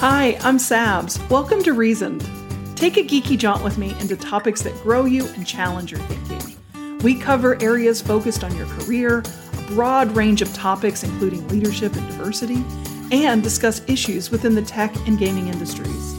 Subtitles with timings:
[0.00, 1.28] Hi, I'm Sabs.
[1.28, 2.20] Welcome to Reasoned.
[2.76, 6.56] Take a geeky jaunt with me into topics that grow you and challenge your thinking.
[6.98, 9.24] We cover areas focused on your career,
[9.58, 12.64] a broad range of topics including leadership and diversity,
[13.10, 16.14] and discuss issues within the tech and gaming industries.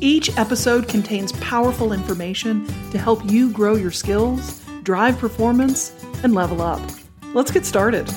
[0.00, 5.92] Each episode contains powerful information to help you grow your skills, drive performance,
[6.24, 6.80] and level up.
[7.34, 8.12] Let's get started.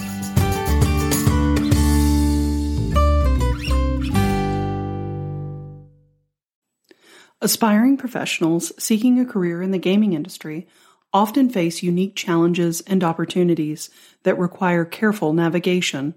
[7.42, 10.68] Aspiring professionals seeking a career in the gaming industry
[11.12, 13.90] often face unique challenges and opportunities
[14.24, 16.14] that require careful navigation,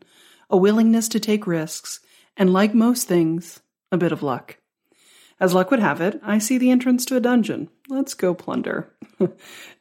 [0.50, 2.00] a willingness to take risks,
[2.36, 3.60] and like most things,
[3.92, 4.58] a bit of luck.
[5.40, 7.68] As luck would have it, I see the entrance to a dungeon.
[7.88, 8.92] Let's go plunder.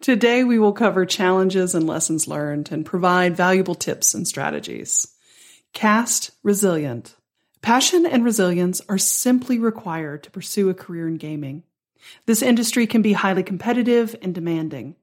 [0.02, 5.08] Today we will cover challenges and lessons learned and provide valuable tips and strategies.
[5.74, 7.16] Cast resilient.
[7.68, 11.64] Passion and resilience are simply required to pursue a career in gaming.
[12.26, 14.96] This industry can be highly competitive and demanding.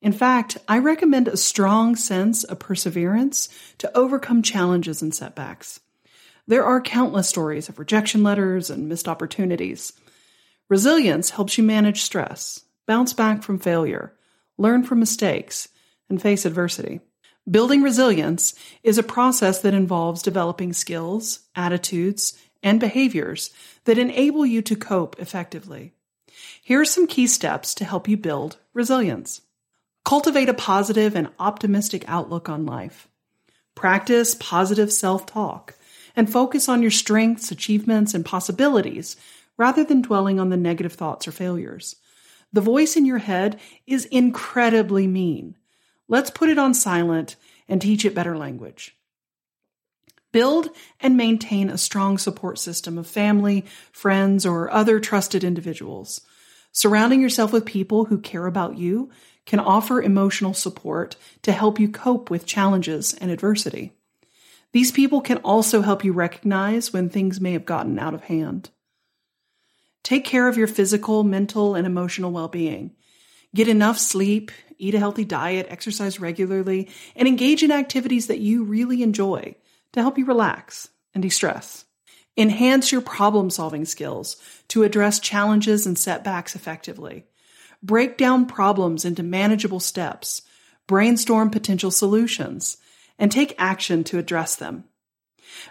[0.00, 5.80] In fact, I recommend a strong sense of perseverance to overcome challenges and setbacks.
[6.46, 9.92] There are countless stories of rejection letters and missed opportunities.
[10.68, 14.14] Resilience helps you manage stress, bounce back from failure,
[14.56, 15.70] learn from mistakes,
[16.08, 17.00] and face adversity.
[17.48, 23.50] Building resilience is a process that involves developing skills, attitudes, and behaviors
[23.84, 25.92] that enable you to cope effectively.
[26.60, 29.42] Here are some key steps to help you build resilience.
[30.04, 33.06] Cultivate a positive and optimistic outlook on life.
[33.76, 35.76] Practice positive self talk
[36.16, 39.16] and focus on your strengths, achievements, and possibilities
[39.56, 41.94] rather than dwelling on the negative thoughts or failures.
[42.52, 45.56] The voice in your head is incredibly mean
[46.08, 47.36] Let's put it on silent
[47.68, 48.96] and teach it better language.
[50.32, 50.68] Build
[51.00, 56.20] and maintain a strong support system of family, friends, or other trusted individuals.
[56.72, 59.10] Surrounding yourself with people who care about you
[59.46, 63.92] can offer emotional support to help you cope with challenges and adversity.
[64.72, 68.70] These people can also help you recognize when things may have gotten out of hand.
[70.02, 72.94] Take care of your physical, mental, and emotional well being.
[73.56, 78.64] Get enough sleep, eat a healthy diet, exercise regularly, and engage in activities that you
[78.64, 79.54] really enjoy
[79.94, 81.86] to help you relax and de stress.
[82.36, 84.36] Enhance your problem solving skills
[84.68, 87.24] to address challenges and setbacks effectively.
[87.82, 90.42] Break down problems into manageable steps,
[90.86, 92.76] brainstorm potential solutions,
[93.18, 94.84] and take action to address them.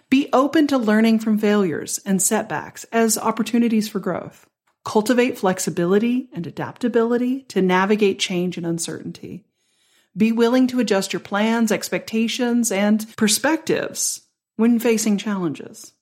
[0.09, 4.47] Be open to learning from failures and setbacks as opportunities for growth.
[4.85, 9.43] Cultivate flexibility and adaptability to navigate change and uncertainty.
[10.15, 14.21] Be willing to adjust your plans, expectations, and perspectives
[14.55, 15.93] when facing challenges.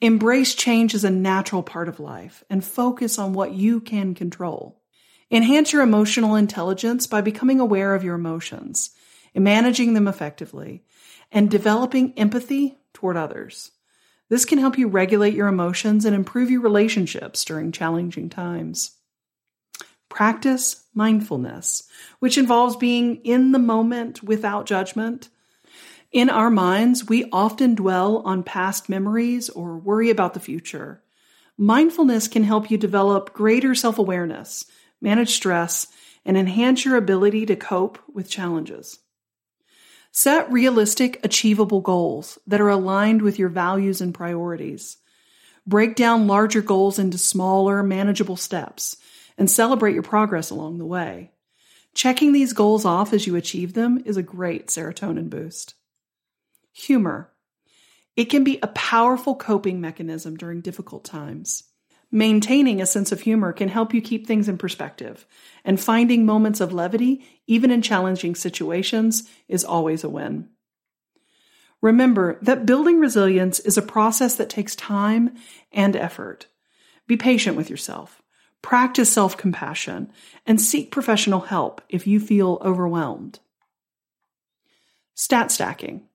[0.00, 4.82] Embrace change as a natural part of life and focus on what you can control.
[5.30, 8.90] Enhance your emotional intelligence by becoming aware of your emotions,
[9.34, 10.82] managing them effectively,
[11.30, 13.70] and developing empathy toward others.
[14.28, 18.92] This can help you regulate your emotions and improve your relationships during challenging times.
[20.08, 21.84] Practice mindfulness,
[22.18, 25.28] which involves being in the moment without judgment.
[26.12, 31.02] In our minds, we often dwell on past memories or worry about the future.
[31.56, 34.64] Mindfulness can help you develop greater self awareness,
[35.00, 35.86] manage stress,
[36.24, 38.98] and enhance your ability to cope with challenges.
[40.10, 44.96] Set realistic, achievable goals that are aligned with your values and priorities.
[45.66, 48.96] Break down larger goals into smaller, manageable steps
[49.36, 51.30] and celebrate your progress along the way.
[51.94, 55.74] Checking these goals off as you achieve them is a great serotonin boost.
[56.72, 57.30] Humor.
[58.16, 61.64] It can be a powerful coping mechanism during difficult times.
[62.10, 65.26] Maintaining a sense of humor can help you keep things in perspective,
[65.64, 70.48] and finding moments of levity, even in challenging situations, is always a win.
[71.82, 75.36] Remember that building resilience is a process that takes time
[75.70, 76.46] and effort.
[77.06, 78.22] Be patient with yourself,
[78.62, 80.10] practice self compassion,
[80.46, 83.38] and seek professional help if you feel overwhelmed.
[85.14, 86.07] Stat stacking.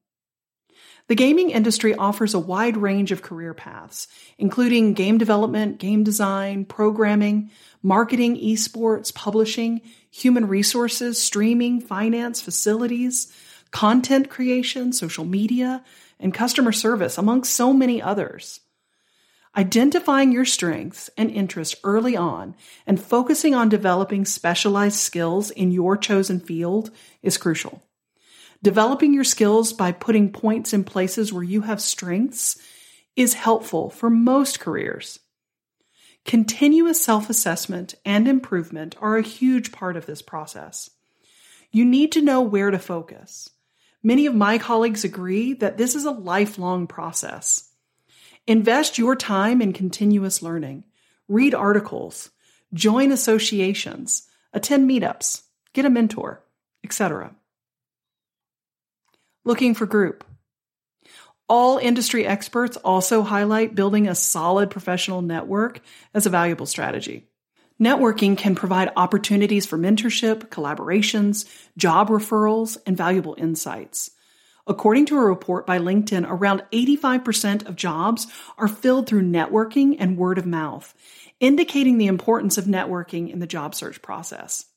[1.13, 4.07] The gaming industry offers a wide range of career paths,
[4.39, 7.51] including game development, game design, programming,
[7.83, 13.31] marketing, esports, publishing, human resources, streaming, finance, facilities,
[13.69, 15.83] content creation, social media,
[16.19, 18.62] and customer service, among so many others.
[19.56, 22.56] Identifying your strengths and interests early on
[22.88, 26.89] and focusing on developing specialized skills in your chosen field
[27.21, 27.83] is crucial.
[28.63, 32.57] Developing your skills by putting points in places where you have strengths
[33.13, 35.19] is helpful for most careers.
[36.24, 40.89] Continuous self assessment and improvement are a huge part of this process.
[41.71, 43.50] You need to know where to focus.
[44.01, 47.69] Many of my colleagues agree that this is a lifelong process.
[48.48, 50.86] Invest your time in continuous learning.
[51.27, 52.30] Read articles,
[52.74, 54.24] join associations,
[54.54, 55.42] attend meetups,
[55.74, 56.45] get a mentor,
[56.81, 57.36] etc.
[59.45, 60.23] Looking for group.
[61.49, 65.81] All industry experts also highlight building a solid professional network
[66.13, 67.27] as a valuable strategy.
[67.77, 71.45] Networking can provide opportunities for mentorship, collaborations,
[71.75, 74.11] job referrals, and valuable insights.
[74.65, 80.17] According to a report by LinkedIn, around 85% of jobs are filled through networking and
[80.17, 80.93] word of mouth,
[81.41, 84.67] indicating the importance of networking in the job search process.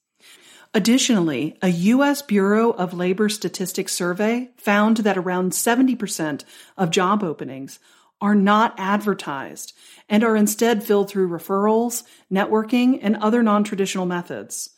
[0.77, 2.21] Additionally, a U.S.
[2.21, 6.45] Bureau of Labor Statistics survey found that around 70%
[6.77, 7.79] of job openings
[8.21, 9.73] are not advertised
[10.07, 14.69] and are instead filled through referrals, networking, and other non traditional methods.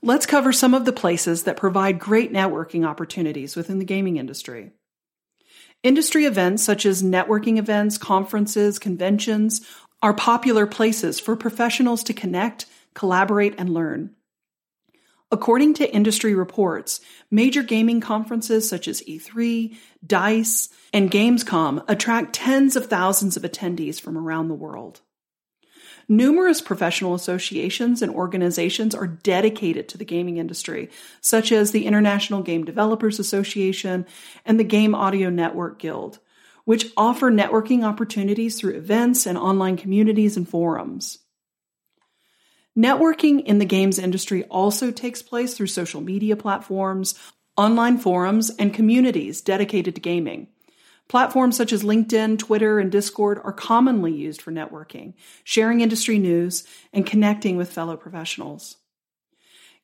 [0.00, 4.70] Let's cover some of the places that provide great networking opportunities within the gaming industry.
[5.82, 9.60] Industry events such as networking events, conferences, conventions
[10.02, 12.64] are popular places for professionals to connect,
[12.94, 14.16] collaborate, and learn.
[15.32, 17.00] According to industry reports,
[17.30, 24.00] major gaming conferences such as E3, DICE, and Gamescom attract tens of thousands of attendees
[24.00, 25.02] from around the world.
[26.08, 30.90] Numerous professional associations and organizations are dedicated to the gaming industry,
[31.20, 34.06] such as the International Game Developers Association
[34.44, 36.18] and the Game Audio Network Guild,
[36.64, 41.18] which offer networking opportunities through events and online communities and forums.
[42.78, 47.18] Networking in the games industry also takes place through social media platforms,
[47.56, 50.48] online forums, and communities dedicated to gaming.
[51.08, 56.64] Platforms such as LinkedIn, Twitter, and Discord are commonly used for networking, sharing industry news,
[56.92, 58.76] and connecting with fellow professionals.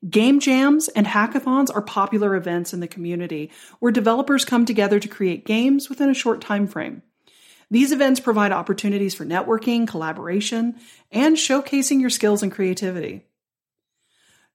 [0.09, 3.51] Game jams and hackathons are popular events in the community
[3.81, 7.03] where developers come together to create games within a short time frame.
[7.71, 10.77] These events provide opportunities for networking, collaboration,
[11.11, 13.27] and showcasing your skills and creativity.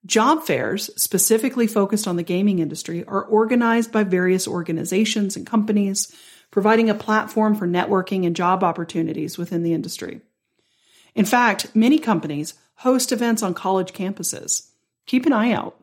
[0.06, 6.16] Job fairs, specifically focused on the gaming industry, are organized by various organizations and companies,
[6.50, 10.22] providing a platform for networking and job opportunities within the industry.
[11.14, 14.70] In fact, many companies host events on college campuses.
[15.06, 15.81] Keep an eye out.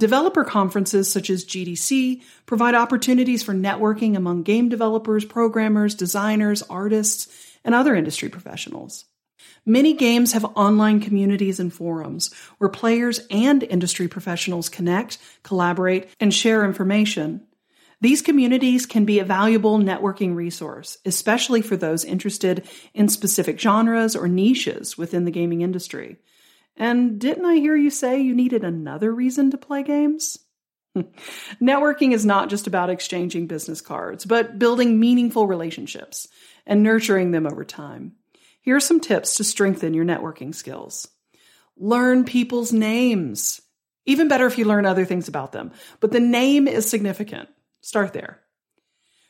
[0.00, 7.28] Developer conferences such as GDC provide opportunities for networking among game developers, programmers, designers, artists,
[7.66, 9.04] and other industry professionals.
[9.66, 16.32] Many games have online communities and forums where players and industry professionals connect, collaborate, and
[16.32, 17.46] share information.
[18.00, 24.16] These communities can be a valuable networking resource, especially for those interested in specific genres
[24.16, 26.16] or niches within the gaming industry.
[26.76, 30.38] And didn't I hear you say you needed another reason to play games?
[31.60, 36.26] Networking is not just about exchanging business cards, but building meaningful relationships
[36.66, 38.12] and nurturing them over time.
[38.60, 41.08] Here are some tips to strengthen your networking skills.
[41.76, 43.60] Learn people's names.
[44.06, 47.48] Even better if you learn other things about them, but the name is significant.
[47.80, 48.40] Start there.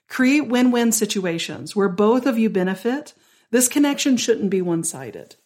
[0.09, 3.15] Create win win situations where both of you benefit.
[3.51, 5.37] This connection shouldn't be one sided.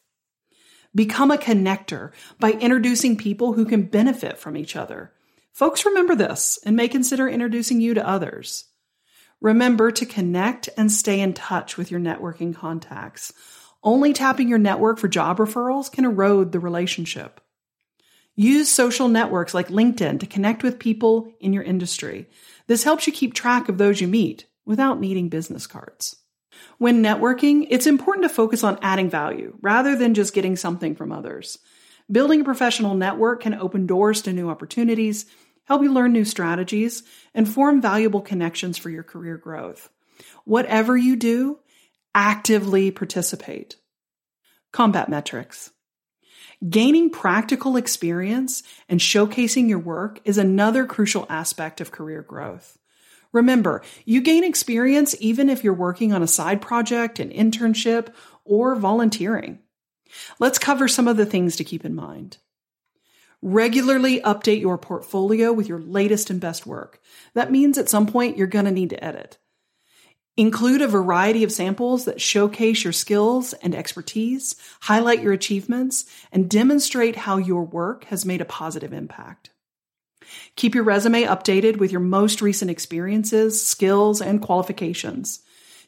[0.95, 5.13] Become a connector by introducing people who can benefit from each other.
[5.53, 8.67] Folks remember this and may consider introducing you to others.
[9.41, 13.33] Remember to connect and stay in touch with your networking contacts.
[13.83, 17.41] Only tapping your network for job referrals can erode the relationship.
[18.37, 22.29] Use social networks like LinkedIn to connect with people in your industry.
[22.67, 26.17] This helps you keep track of those you meet without needing business cards.
[26.79, 31.13] When networking, it's important to focus on adding value rather than just getting something from
[31.13, 31.59] others.
[32.11, 35.27] Building a professional network can open doors to new opportunities,
[35.65, 37.03] help you learn new strategies,
[37.35, 39.89] and form valuable connections for your career growth.
[40.45, 41.59] Whatever you do,
[42.15, 43.77] actively participate.
[44.73, 45.71] Combat metrics.
[46.69, 52.79] Gaining practical experience and showcasing your work is another crucial aspect of career growth.
[53.35, 58.15] Remember, you gain experience even if you're working on a side project, an internship,
[58.45, 59.59] or volunteering.
[60.39, 62.39] Let's cover some of the things to keep in mind.
[63.43, 67.01] Regularly update your portfolio with your latest and best work.
[67.35, 69.37] That means at some point you're going to need to edit.
[70.37, 76.49] Include a variety of samples that showcase your skills and expertise, highlight your achievements, and
[76.49, 79.51] demonstrate how your work has made a positive impact.
[80.57, 85.41] Keep your resume updated with your most recent experiences, skills, and qualifications.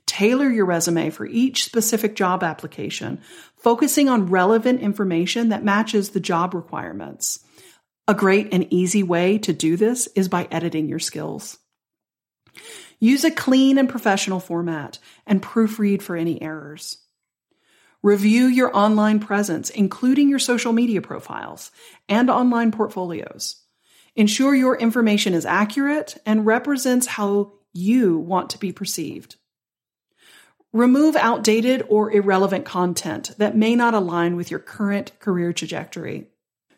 [0.07, 3.21] Tailor your resume for each specific job application,
[3.57, 7.41] focusing on relevant information that matches the job requirements.
[8.09, 11.59] A great and easy way to do this is by editing your skills.
[13.01, 16.99] Use a clean and professional format and proofread for any errors.
[18.03, 21.73] Review your online presence, including your social media profiles
[22.09, 23.57] and online portfolios.
[24.17, 29.37] Ensure your information is accurate and represents how you want to be perceived.
[30.73, 36.29] Remove outdated or irrelevant content that may not align with your current career trajectory.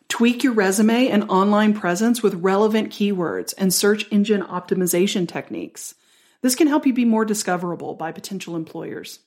[0.09, 5.95] Tweak your resume and online presence with relevant keywords and search engine optimization techniques.
[6.41, 9.19] This can help you be more discoverable by potential employers.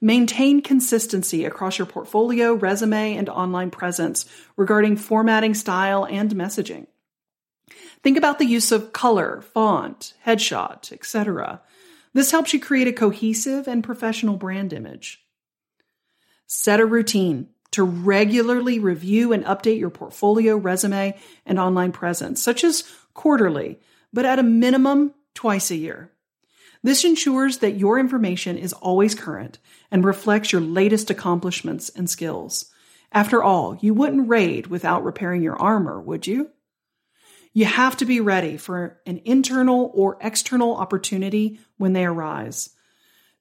[0.00, 4.26] Maintain consistency across your portfolio, resume, and online presence
[4.56, 6.86] regarding formatting, style, and messaging.
[8.02, 11.60] Think about the use of color, font, headshot, etc.
[12.14, 15.24] This helps you create a cohesive and professional brand image.
[16.46, 22.64] Set a routine to regularly review and update your portfolio, resume, and online presence, such
[22.64, 23.78] as quarterly,
[24.12, 26.10] but at a minimum twice a year.
[26.82, 29.58] This ensures that your information is always current
[29.90, 32.66] and reflects your latest accomplishments and skills.
[33.12, 36.50] After all, you wouldn't raid without repairing your armor, would you?
[37.52, 42.70] You have to be ready for an internal or external opportunity when they arise.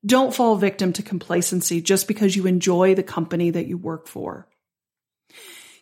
[0.06, 4.48] Don't fall victim to complacency just because you enjoy the company that you work for.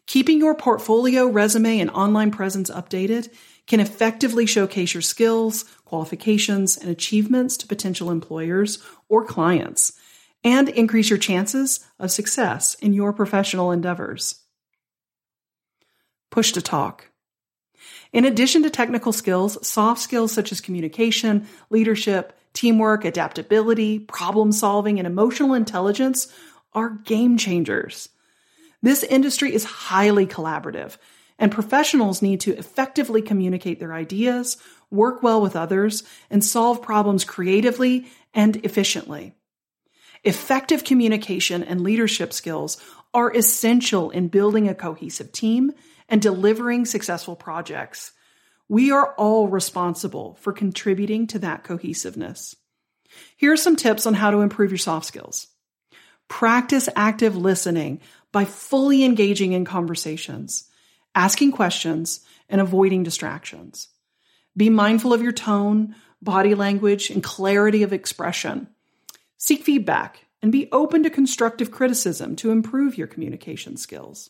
[0.07, 3.31] Keeping your portfolio, resume, and online presence updated
[3.67, 8.79] can effectively showcase your skills, qualifications, and achievements to potential employers
[9.09, 9.93] or clients,
[10.43, 14.41] and increase your chances of success in your professional endeavors.
[16.29, 17.09] Push to talk.
[18.13, 24.99] In addition to technical skills, soft skills such as communication, leadership, teamwork, adaptability, problem solving,
[24.99, 26.31] and emotional intelligence
[26.73, 28.09] are game changers.
[28.81, 30.97] This industry is highly collaborative,
[31.37, 34.57] and professionals need to effectively communicate their ideas,
[34.89, 39.33] work well with others, and solve problems creatively and efficiently.
[40.23, 42.81] Effective communication and leadership skills
[43.13, 45.71] are essential in building a cohesive team
[46.09, 48.11] and delivering successful projects.
[48.67, 52.55] We are all responsible for contributing to that cohesiveness.
[53.37, 55.47] Here are some tips on how to improve your soft skills.
[56.27, 58.01] Practice active listening
[58.31, 60.69] by fully engaging in conversations,
[61.15, 62.19] asking questions,
[62.49, 63.87] and avoiding distractions.
[64.55, 68.67] Be mindful of your tone, body language, and clarity of expression.
[69.37, 74.29] Seek feedback and be open to constructive criticism to improve your communication skills.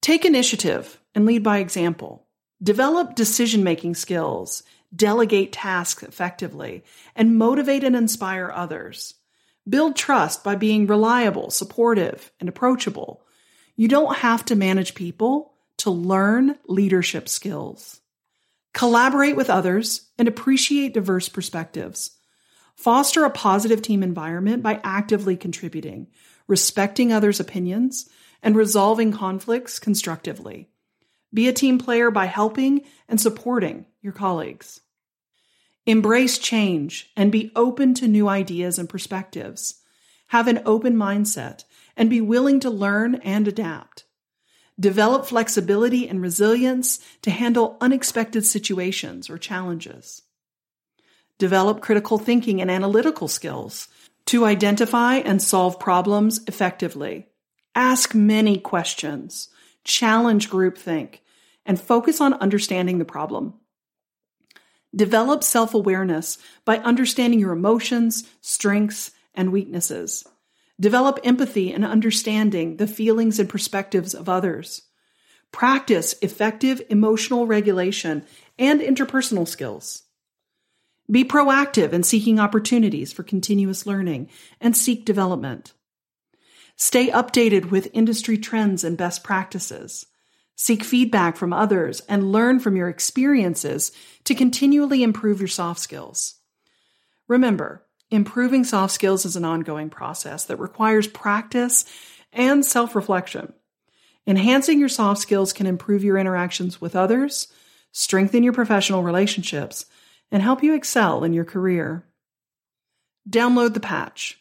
[0.00, 2.26] Take initiative and lead by example.
[2.62, 4.62] Develop decision making skills,
[4.94, 6.84] delegate tasks effectively,
[7.16, 9.14] and motivate and inspire others.
[9.68, 13.24] Build trust by being reliable, supportive, and approachable.
[13.76, 18.00] You don't have to manage people to learn leadership skills.
[18.72, 22.16] Collaborate with others and appreciate diverse perspectives.
[22.74, 26.08] Foster a positive team environment by actively contributing,
[26.48, 28.08] respecting others' opinions,
[28.42, 30.68] and resolving conflicts constructively.
[31.32, 34.80] Be a team player by helping and supporting your colleagues.
[35.86, 39.80] Embrace change and be open to new ideas and perspectives.
[40.28, 41.64] Have an open mindset
[41.96, 44.03] and be willing to learn and adapt.
[44.78, 50.22] Develop flexibility and resilience to handle unexpected situations or challenges.
[51.38, 53.86] Develop critical thinking and analytical skills
[54.26, 57.28] to identify and solve problems effectively.
[57.74, 59.48] Ask many questions,
[59.84, 61.18] challenge groupthink,
[61.66, 63.54] and focus on understanding the problem.
[64.94, 70.24] Develop self awareness by understanding your emotions, strengths, and weaknesses.
[70.80, 74.82] Develop empathy and understanding the feelings and perspectives of others.
[75.52, 78.24] Practice effective emotional regulation
[78.58, 80.02] and interpersonal skills.
[81.08, 85.72] Be proactive in seeking opportunities for continuous learning and seek development.
[86.76, 90.06] Stay updated with industry trends and best practices.
[90.56, 93.92] Seek feedback from others and learn from your experiences
[94.24, 96.36] to continually improve your soft skills.
[97.28, 97.83] Remember,
[98.14, 101.84] improving soft skills is an ongoing process that requires practice
[102.32, 103.52] and self reflection.
[104.26, 107.48] Enhancing your soft skills can improve your interactions with others,
[107.92, 109.86] strengthen your professional relationships,
[110.30, 112.06] and help you excel in your career.
[113.28, 114.38] Download the patch.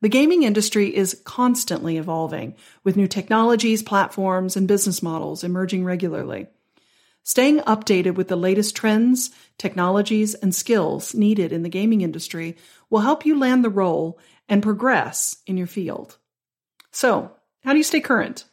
[0.00, 6.46] The gaming industry is constantly evolving, with new technologies, platforms, and business models emerging regularly.
[7.22, 12.56] Staying updated with the latest trends, technologies, and skills needed in the gaming industry
[12.88, 16.16] will help you land the role and progress in your field.
[16.90, 18.44] So, how do you stay current?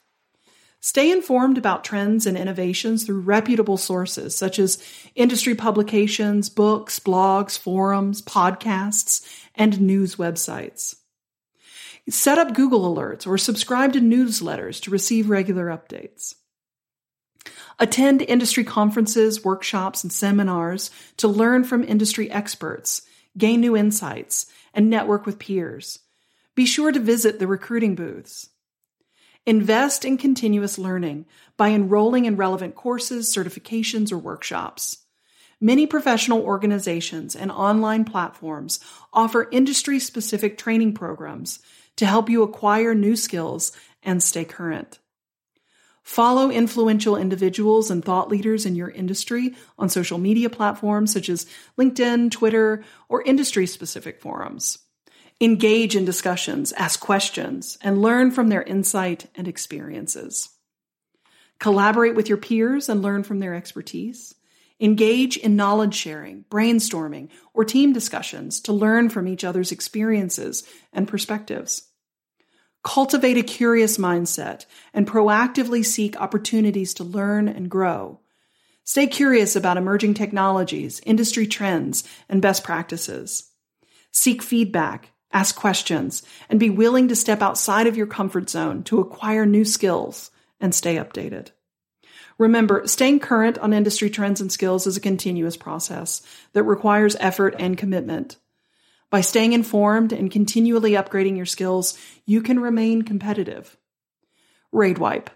[0.80, 4.82] Stay informed about trends and innovations through reputable sources such as
[5.16, 10.96] industry publications, books, blogs, forums, podcasts, and news websites.
[12.10, 16.36] Set up Google Alerts or subscribe to newsletters to receive regular updates.
[17.80, 23.04] Attend industry conferences, workshops, and seminars to learn from industry experts,
[23.38, 26.00] gain new insights, and network with peers.
[26.56, 28.50] Be sure to visit the recruiting booths.
[29.46, 34.98] Invest in continuous learning by enrolling in relevant courses, certifications, or workshops.
[35.62, 38.80] Many professional organizations and online platforms
[39.14, 41.60] offer industry specific training programs
[41.96, 45.00] to help you acquire new skills and stay current.
[46.08, 51.46] Follow influential individuals and thought leaders in your industry on social media platforms such as
[51.78, 54.78] LinkedIn, Twitter, or industry specific forums.
[55.42, 60.48] Engage in discussions, ask questions, and learn from their insight and experiences.
[61.60, 64.34] Collaborate with your peers and learn from their expertise.
[64.80, 71.06] Engage in knowledge sharing, brainstorming, or team discussions to learn from each other's experiences and
[71.06, 71.87] perspectives.
[72.88, 78.22] Cultivate a curious mindset and proactively seek opportunities to learn and grow.
[78.86, 83.52] Stay curious about emerging technologies, industry trends, and best practices.
[84.12, 89.00] Seek feedback ask questions, and be willing to step outside of your comfort zone to
[89.00, 91.50] acquire new skills and stay updated.
[92.38, 96.22] Remember, staying current on industry trends and skills is a continuous process
[96.54, 98.38] that requires effort and commitment.
[99.10, 103.78] By staying informed and continually upgrading your skills, you can remain competitive.
[104.72, 105.30] Raid wipe.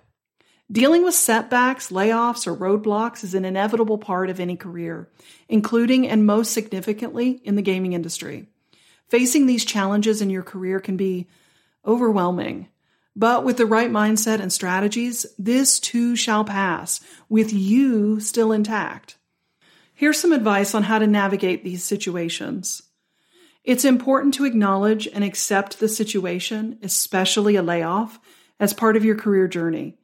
[0.70, 5.10] Dealing with setbacks, layoffs, or roadblocks is an inevitable part of any career,
[5.50, 8.48] including and most significantly in the gaming industry.
[9.10, 11.28] Facing these challenges in your career can be
[11.86, 12.68] overwhelming.
[13.16, 19.18] But with the right mindset and strategies, this too shall pass, with you still intact.
[19.94, 22.84] Here's some advice on how to navigate these situations.
[23.64, 28.20] It's important to acknowledge and accept the situation, especially a layoff,
[28.60, 29.98] as part of your career journey,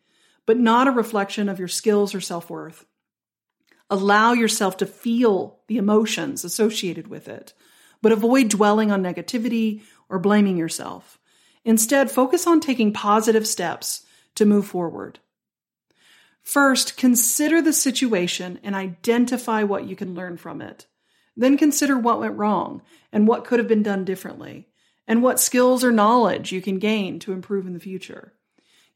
[0.45, 2.85] but not a reflection of your skills or self worth.
[3.89, 7.53] Allow yourself to feel the emotions associated with it
[8.01, 11.19] but avoid dwelling on negativity or blaming yourself.
[11.65, 15.19] Instead, focus on taking positive steps to move forward.
[16.43, 20.85] First, consider the situation and identify what you can learn from it.
[21.37, 22.81] Then consider what went wrong
[23.13, 24.67] and what could have been done differently,
[25.07, 28.33] and what skills or knowledge you can gain to improve in the future.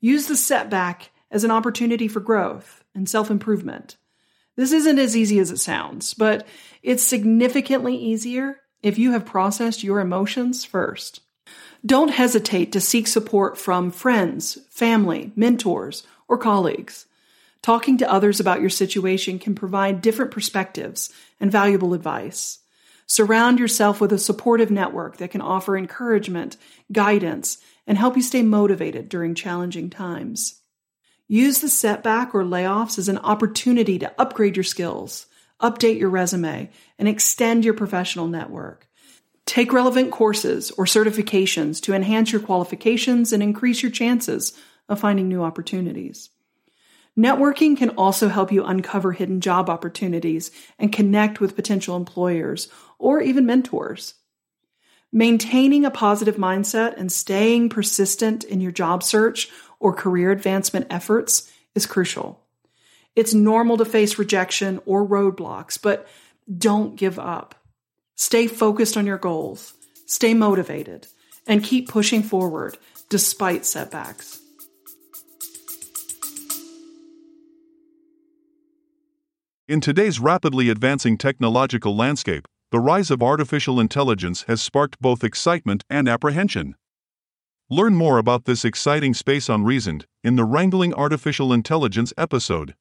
[0.01, 3.95] Use the setback as an opportunity for growth and self improvement.
[4.57, 6.45] This isn't as easy as it sounds, but
[6.83, 11.21] it's significantly easier if you have processed your emotions first.
[11.85, 17.05] Don't hesitate to seek support from friends, family, mentors, or colleagues.
[17.63, 22.59] Talking to others about your situation can provide different perspectives and valuable advice.
[23.05, 26.57] Surround yourself with a supportive network that can offer encouragement,
[26.91, 30.61] guidance, and help you stay motivated during challenging times.
[31.27, 35.27] Use the setback or layoffs as an opportunity to upgrade your skills,
[35.61, 38.87] update your resume, and extend your professional network.
[39.45, 44.53] Take relevant courses or certifications to enhance your qualifications and increase your chances
[44.89, 46.29] of finding new opportunities.
[47.17, 52.69] Networking can also help you uncover hidden job opportunities and connect with potential employers
[52.99, 54.13] or even mentors.
[55.11, 61.51] Maintaining a positive mindset and staying persistent in your job search or career advancement efforts
[61.75, 62.39] is crucial.
[63.13, 66.07] It's normal to face rejection or roadblocks, but
[66.57, 67.55] don't give up.
[68.15, 69.73] Stay focused on your goals,
[70.05, 71.07] stay motivated,
[71.45, 72.77] and keep pushing forward
[73.09, 74.40] despite setbacks.
[79.71, 85.85] In today's rapidly advancing technological landscape, the rise of artificial intelligence has sparked both excitement
[85.89, 86.75] and apprehension.
[87.69, 92.75] Learn more about this exciting space on Reasoned in the Wrangling Artificial Intelligence episode.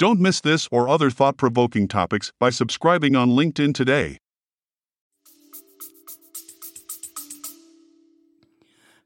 [0.00, 4.18] Don't miss this or other thought provoking topics by subscribing on LinkedIn today.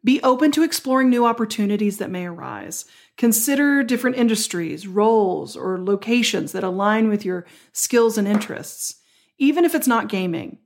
[0.02, 2.87] Be open to exploring new opportunities that may arise.
[3.16, 8.96] Consider different industries, roles, or locations that align with your skills and interests,
[9.38, 10.59] even if it's not gaming.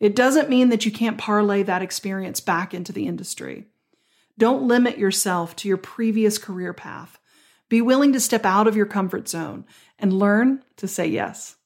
[0.00, 3.66] It doesn't mean that you can't parlay that experience back into the industry.
[4.38, 7.18] Don't limit yourself to your previous career path.
[7.68, 9.66] Be willing to step out of your comfort zone
[9.98, 11.56] and learn to say yes.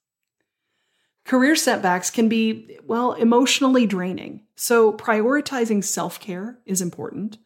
[1.25, 4.43] Career setbacks can be, well, emotionally draining.
[4.57, 7.39] So prioritizing self care is important.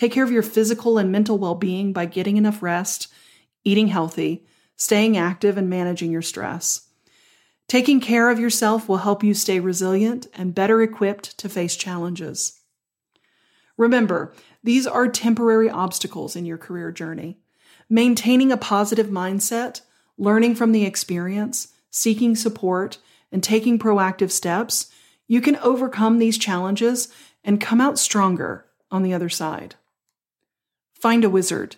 [0.00, 3.08] Take care of your physical and mental well being by getting enough rest,
[3.64, 6.88] eating healthy, staying active, and managing your stress.
[7.68, 12.62] Taking care of yourself will help you stay resilient and better equipped to face challenges.
[13.76, 14.32] Remember,
[14.64, 17.38] these are temporary obstacles in your career journey.
[17.90, 19.82] Maintaining a positive mindset,
[20.16, 22.96] learning from the experience, seeking support,
[23.30, 24.90] and taking proactive steps,
[25.26, 27.08] you can overcome these challenges
[27.44, 29.74] and come out stronger on the other side.
[31.00, 31.76] Find a wizard.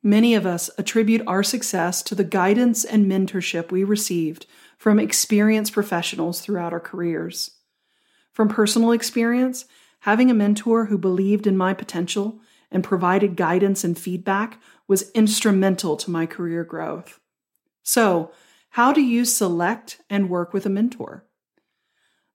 [0.00, 4.46] Many of us attribute our success to the guidance and mentorship we received
[4.78, 7.50] from experienced professionals throughout our careers.
[8.32, 9.64] From personal experience,
[10.00, 12.38] having a mentor who believed in my potential
[12.70, 17.18] and provided guidance and feedback was instrumental to my career growth.
[17.82, 18.30] So,
[18.70, 21.24] how do you select and work with a mentor?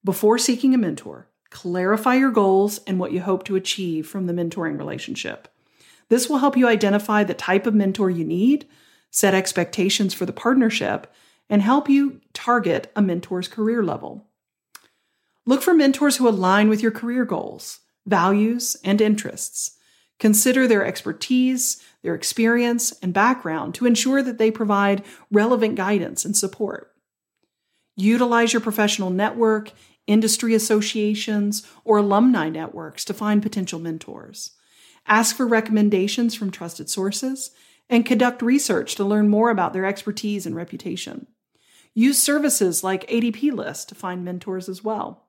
[0.03, 4.33] Before seeking a mentor, clarify your goals and what you hope to achieve from the
[4.33, 5.47] mentoring relationship.
[6.09, 8.67] This will help you identify the type of mentor you need,
[9.11, 11.11] set expectations for the partnership,
[11.49, 14.25] and help you target a mentor's career level.
[15.45, 19.77] Look for mentors who align with your career goals, values, and interests.
[20.19, 26.35] Consider their expertise, their experience, and background to ensure that they provide relevant guidance and
[26.35, 26.91] support.
[27.95, 29.71] Utilize your professional network,
[30.07, 34.51] industry associations, or alumni networks to find potential mentors.
[35.09, 37.49] Ask for recommendations from trusted sources
[37.89, 41.25] and conduct research to learn more about their expertise and reputation.
[41.95, 45.25] Use services like ADP List to find mentors as well.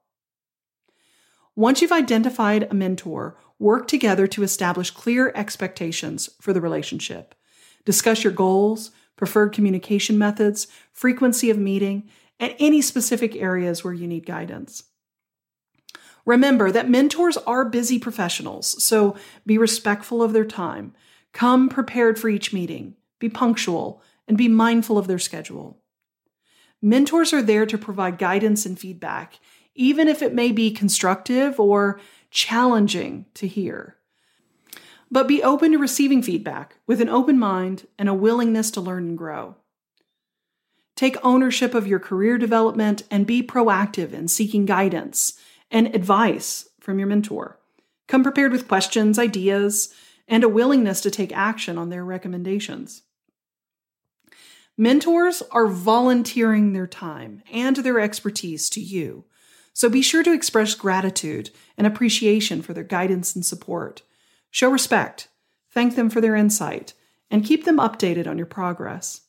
[1.57, 7.35] Once you've identified a mentor, work together to establish clear expectations for the relationship.
[7.87, 14.07] Discuss your goals, preferred communication methods, frequency of meeting, and any specific areas where you
[14.07, 14.85] need guidance.
[16.25, 20.95] Remember that mentors are busy professionals, so be respectful of their time.
[21.33, 25.79] Come prepared for each meeting, be punctual, and be mindful of their schedule.
[26.83, 29.39] Mentors are there to provide guidance and feedback,
[29.75, 33.97] even if it may be constructive or challenging to hear.
[35.11, 39.09] But be open to receiving feedback with an open mind and a willingness to learn
[39.09, 39.57] and grow.
[40.97, 45.39] Take ownership of your career development and be proactive in seeking guidance
[45.71, 47.59] and advice from your mentor.
[48.09, 49.95] Come prepared with questions, ideas,
[50.27, 53.03] and a willingness to take action on their recommendations.
[54.77, 59.25] Mentors are volunteering their time and their expertise to you
[59.73, 64.03] so be sure to express gratitude and appreciation for their guidance and support.
[64.51, 65.29] Show respect,
[65.71, 66.95] thank them for their insight,
[67.31, 69.23] and keep them updated on your progress.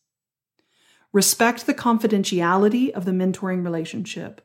[1.13, 4.41] Respect the confidentiality of the mentoring relationship.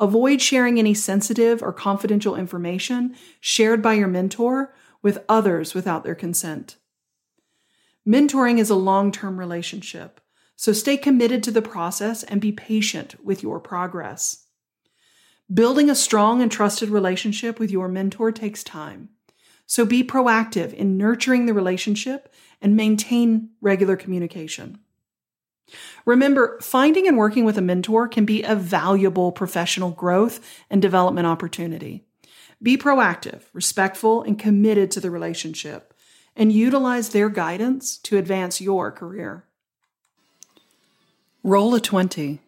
[0.00, 6.14] Avoid sharing any sensitive or confidential information shared by your mentor with others without their
[6.14, 6.76] consent.
[8.08, 10.22] Mentoring is a long term relationship,
[10.56, 14.46] so stay committed to the process and be patient with your progress.
[15.52, 19.10] Building a strong and trusted relationship with your mentor takes time.
[19.66, 22.32] So be proactive in nurturing the relationship
[22.62, 24.78] and maintain regular communication.
[26.04, 31.26] Remember, finding and working with a mentor can be a valuable professional growth and development
[31.26, 32.04] opportunity.
[32.62, 35.94] Be proactive, respectful, and committed to the relationship,
[36.36, 39.44] and utilize their guidance to advance your career.
[41.42, 42.40] Roll a 20.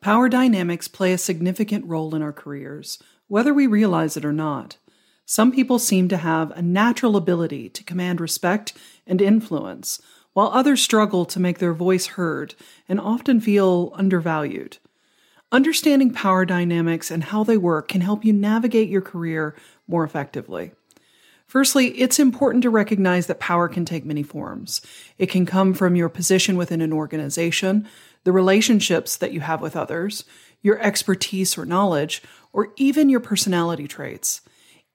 [0.00, 4.76] Power dynamics play a significant role in our careers, whether we realize it or not.
[5.26, 8.72] Some people seem to have a natural ability to command respect
[9.06, 10.00] and influence,
[10.32, 12.54] while others struggle to make their voice heard
[12.88, 14.78] and often feel undervalued.
[15.52, 19.56] Understanding power dynamics and how they work can help you navigate your career
[19.88, 20.72] more effectively.
[21.48, 24.80] Firstly, it's important to recognize that power can take many forms.
[25.18, 27.88] It can come from your position within an organization,
[28.22, 30.24] the relationships that you have with others,
[30.62, 34.42] your expertise or knowledge, or even your personality traits.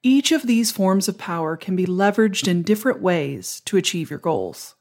[0.01, 4.19] Each of these forms of power can be leveraged in different ways to achieve your
[4.19, 4.75] goals.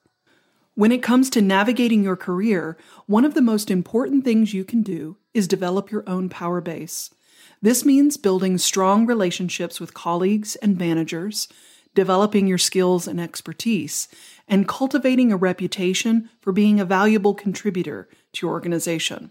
[0.76, 4.82] When it comes to navigating your career, one of the most important things you can
[4.82, 7.14] do is develop your own power base.
[7.62, 11.46] This means building strong relationships with colleagues and managers,
[11.94, 14.08] developing your skills and expertise,
[14.48, 19.30] and cultivating a reputation for being a valuable contributor to your organization.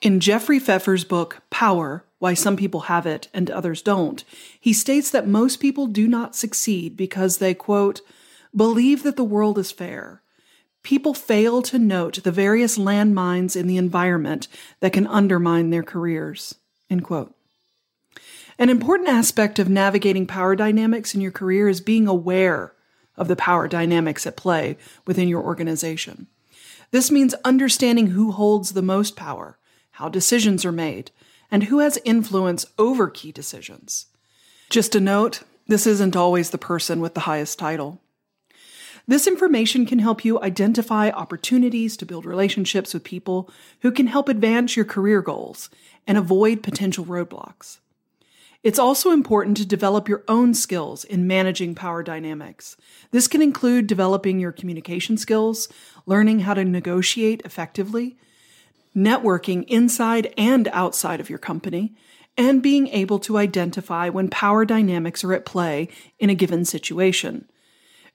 [0.00, 4.22] In Jeffrey Pfeffer's book, Power Why Some People Have It and Others Don't,
[4.60, 8.00] he states that most people do not succeed because they, quote,
[8.54, 10.21] believe that the world is fair.
[10.82, 14.48] People fail to note the various landmines in the environment
[14.80, 16.54] that can undermine their careers.
[16.90, 17.34] End quote.
[18.58, 22.74] An important aspect of navigating power dynamics in your career is being aware
[23.16, 26.26] of the power dynamics at play within your organization.
[26.90, 29.58] This means understanding who holds the most power,
[29.92, 31.10] how decisions are made,
[31.50, 34.06] and who has influence over key decisions.
[34.70, 38.00] Just a note this isn't always the person with the highest title.
[39.06, 44.28] This information can help you identify opportunities to build relationships with people who can help
[44.28, 45.70] advance your career goals
[46.06, 47.78] and avoid potential roadblocks.
[48.62, 52.76] It's also important to develop your own skills in managing power dynamics.
[53.10, 55.68] This can include developing your communication skills,
[56.06, 58.16] learning how to negotiate effectively,
[58.94, 61.92] networking inside and outside of your company,
[62.36, 65.88] and being able to identify when power dynamics are at play
[66.20, 67.48] in a given situation.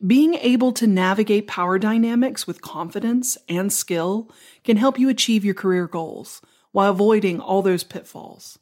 [0.06, 4.32] Being able to navigate power dynamics with confidence and skill
[4.64, 6.40] can help you achieve your career goals
[6.72, 8.60] while avoiding all those pitfalls.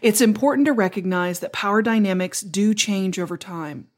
[0.00, 3.88] It's important to recognize that power dynamics do change over time.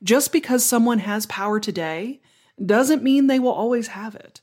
[0.00, 2.20] Just because someone has power today
[2.64, 4.42] doesn't mean they will always have it.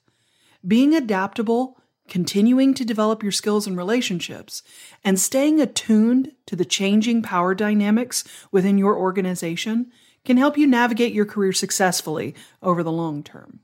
[0.67, 1.77] Being adaptable,
[2.09, 4.63] continuing to develop your skills and relationships,
[5.03, 9.91] and staying attuned to the changing power dynamics within your organization
[10.25, 13.61] can help you navigate your career successfully over the long term.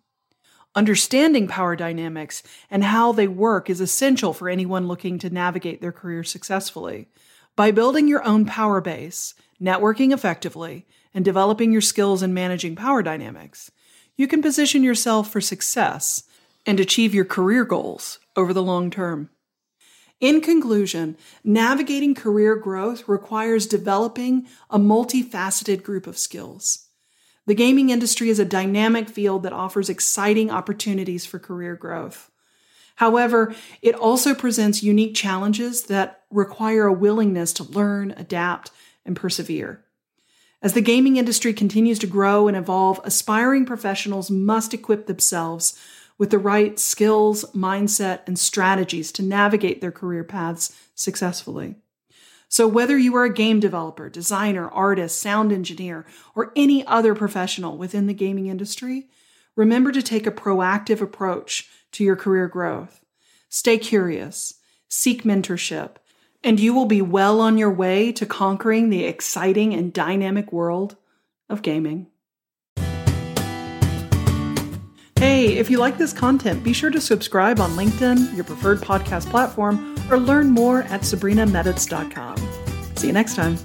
[0.75, 5.91] Understanding power dynamics and how they work is essential for anyone looking to navigate their
[5.91, 7.07] career successfully.
[7.55, 13.01] By building your own power base, networking effectively, and developing your skills in managing power
[13.01, 13.71] dynamics,
[14.15, 16.23] you can position yourself for success
[16.65, 19.31] and achieve your career goals over the long term.
[20.19, 26.87] In conclusion, navigating career growth requires developing a multifaceted group of skills.
[27.45, 32.31] The gaming industry is a dynamic field that offers exciting opportunities for career growth.
[32.95, 33.53] However,
[33.83, 38.71] it also presents unique challenges that require a willingness to learn, adapt,
[39.05, 39.85] and persevere.
[40.63, 45.79] As the gaming industry continues to grow and evolve, aspiring professionals must equip themselves
[46.17, 51.75] with the right skills, mindset, and strategies to navigate their career paths successfully.
[52.49, 57.77] So, whether you are a game developer, designer, artist, sound engineer, or any other professional
[57.77, 59.09] within the gaming industry,
[59.55, 63.03] remember to take a proactive approach to your career growth.
[63.49, 64.55] Stay curious,
[64.87, 65.97] seek mentorship,
[66.43, 70.95] and you will be well on your way to conquering the exciting and dynamic world
[71.49, 72.07] of gaming.
[75.17, 79.27] Hey, if you like this content, be sure to subscribe on LinkedIn, your preferred podcast
[79.31, 82.37] platform, or learn more at sabrinameditz.com.
[82.95, 83.57] See you next time.